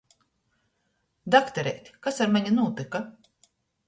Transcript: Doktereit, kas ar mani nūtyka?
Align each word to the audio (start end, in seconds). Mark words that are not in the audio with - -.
Doktereit, 1.35 1.91
kas 2.07 2.17
ar 2.25 2.33
mani 2.37 2.55
nūtyka? 2.57 3.03